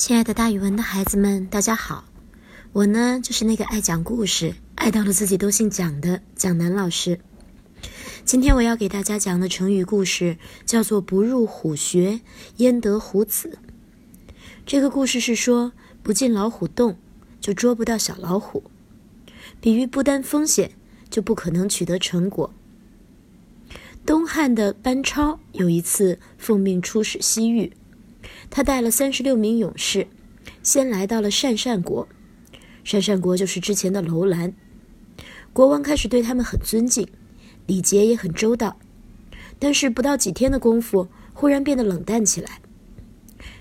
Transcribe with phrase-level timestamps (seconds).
[0.00, 2.06] 亲爱的，大语文的孩子们，大家好！
[2.72, 7.20] 我呢，就是那个爱讲故事、爱到了自己都姓蒋的蒋楠老师。
[8.24, 12.22] 今天我要给大家讲的成语故事叫做“不入虎穴，
[12.56, 13.58] 焉得虎子”。
[14.64, 15.72] 这个故事是说，
[16.02, 16.96] 不进老虎洞，
[17.38, 18.64] 就捉不到小老虎，
[19.60, 20.72] 比喻不担风险，
[21.10, 22.54] 就不可能取得成果。
[24.06, 27.74] 东汉的班超有一次奉命出使西域。
[28.50, 30.06] 他带了三十六名勇士，
[30.62, 32.08] 先来到了鄯善国。
[32.84, 34.54] 鄯善国就是之前的楼兰。
[35.52, 37.08] 国王开始对他们很尊敬，
[37.66, 38.76] 礼节也很周到。
[39.58, 42.60] 但是不到几天的功夫，忽然变得冷淡起来。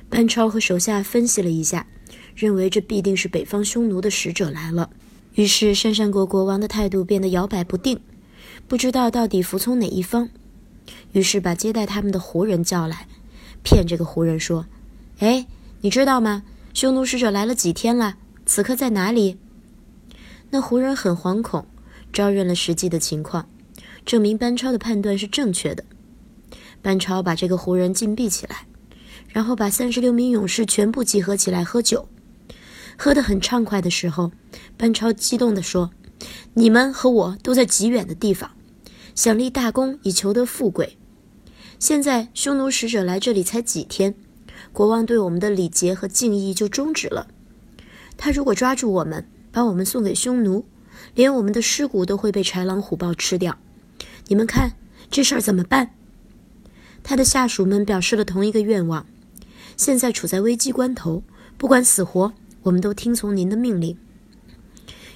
[0.10, 1.88] 班超和手下分析了一下，
[2.36, 4.90] 认为这必定是北方匈奴的使者来了。
[5.36, 8.00] 于是鄯善国国王的态度变得摇摆不定，
[8.68, 10.30] 不知道到底服从哪一方。
[11.12, 13.08] 于是把接待他们的胡人叫来。
[13.64, 14.66] 骗这个胡人说
[15.20, 15.48] ：“哎，
[15.82, 16.44] 你知道吗？
[16.74, 18.18] 匈奴使者来了几天了？
[18.46, 19.38] 此刻在哪里？”
[20.52, 21.68] 那胡人很惶恐，
[22.12, 23.48] 招认了实际的情况，
[24.06, 25.84] 证明班超的判断是正确的。
[26.82, 28.66] 班超把这个胡人禁闭起来，
[29.28, 32.08] 然后把三十六名勇士全部集合起来喝酒。
[32.98, 34.32] 喝得很畅快的时候，
[34.78, 35.92] 班超激动地说
[36.56, 38.52] ：“你们和我都在极远的地方，
[39.16, 40.98] 想立大功以求得富贵。”
[41.80, 44.14] 现在匈奴使者来这里才几天，
[44.74, 47.28] 国王对我们的礼节和敬意就终止了。
[48.18, 50.66] 他如果抓住我们，把我们送给匈奴，
[51.16, 53.58] 连我们的尸骨都会被豺狼虎豹吃掉。
[54.28, 54.74] 你们看
[55.10, 55.92] 这事儿怎么办？
[57.02, 59.06] 他的下属们表示了同一个愿望。
[59.78, 61.24] 现在处在危机关头，
[61.58, 63.98] 不管死活，我们都听从您的命令。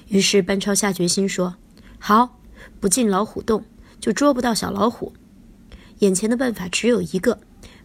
[0.08, 1.56] 于是班超下决心说
[2.00, 2.40] ：“好，
[2.80, 3.64] 不进老虎洞，
[4.00, 5.12] 就捉不到小老虎。”
[6.00, 7.38] 眼前的办法只有一个：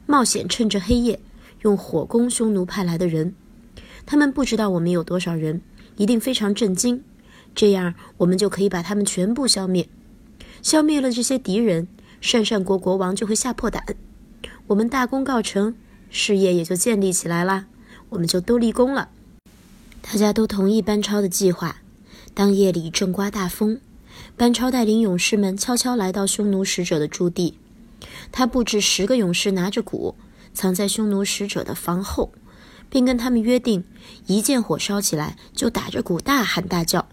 [0.05, 1.19] 冒险趁着黑夜，
[1.61, 3.35] 用火攻匈奴派来的人。
[4.05, 5.61] 他们不知道我们有多少人，
[5.97, 7.03] 一定非常震惊。
[7.53, 9.87] 这样，我们就可以把他们全部消灭。
[10.61, 11.87] 消灭了这些敌人，
[12.21, 13.83] 鄯善国国王就会吓破胆。
[14.67, 15.75] 我们大功告成，
[16.09, 17.67] 事业也就建立起来了，
[18.09, 19.09] 我们就都立功了。
[20.01, 21.77] 大家都同意班超的计划。
[22.33, 23.79] 当夜里正刮大风，
[24.37, 27.57] 班超带领勇士们悄悄来到匈奴使者的驻地。
[28.31, 30.15] 他布置十个勇士拿着鼓，
[30.53, 32.31] 藏在匈奴使者的房后，
[32.89, 33.83] 并跟他们约定：
[34.27, 37.07] 一见火烧起来，就打着鼓大喊大叫。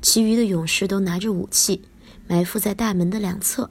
[0.00, 1.82] 其余的勇士都拿着武器，
[2.26, 3.70] 埋伏在大门的两侧。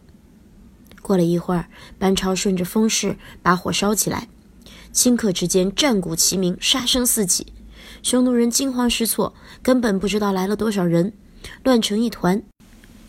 [1.01, 4.27] 过了一会儿，班超顺着风势把火烧起来，
[4.93, 7.53] 顷刻之间战鼓齐鸣，杀声四起。
[8.03, 9.33] 匈奴人惊慌失措，
[9.63, 11.13] 根本不知道来了多少人，
[11.63, 12.43] 乱成一团。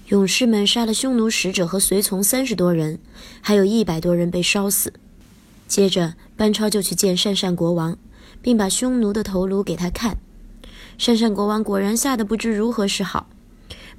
[0.08, 2.98] 勇士们杀了匈奴使者和随从三十多人，
[3.42, 4.94] 还有一百多人被烧死。
[5.66, 7.98] 接着，班超就去见鄯善国王，
[8.40, 10.16] 并把匈奴的头颅给他看。
[10.98, 13.28] 鄯善国王果然吓得不知如何是好。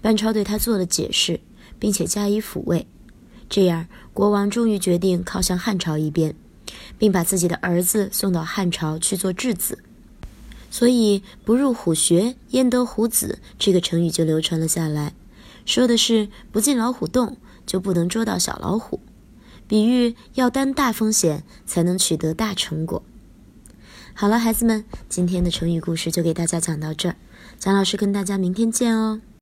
[0.02, 1.42] 班超对他做了解释，
[1.78, 2.88] 并且加以抚慰。
[3.48, 6.34] 这样，国王终于决定靠向汉朝一边，
[6.98, 9.78] 并把自己的儿子送到汉朝去做质子。
[10.72, 15.14] 所以，“不入虎穴，焉得虎子”这个成语就流传了下来。
[15.70, 19.00] 说的是不进老虎洞就不能捉到小老虎，
[19.68, 23.04] 比喻要担大风险才能取得大成果。
[24.16, 27.16] 好了，孩子们，今天的成语故事就给大家讲到这儿，
[27.60, 29.22] 蒋老师跟大家明天见哦。